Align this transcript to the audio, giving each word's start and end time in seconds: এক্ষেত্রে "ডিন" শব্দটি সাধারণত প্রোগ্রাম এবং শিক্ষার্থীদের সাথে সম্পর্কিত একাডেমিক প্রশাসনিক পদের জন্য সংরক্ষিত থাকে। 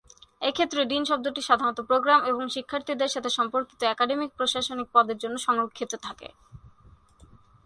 এক্ষেত্রে 0.41 0.81
"ডিন" 0.85 1.03
শব্দটি 1.05 1.41
সাধারণত 1.43 1.79
প্রোগ্রাম 1.89 2.19
এবং 2.25 2.43
শিক্ষার্থীদের 2.49 3.13
সাথে 3.15 3.29
সম্পর্কিত 3.37 3.79
একাডেমিক 3.85 4.29
প্রশাসনিক 4.37 4.87
পদের 4.93 5.17
জন্য 5.23 5.35
সংরক্ষিত 5.47 5.91
থাকে। 6.05 6.27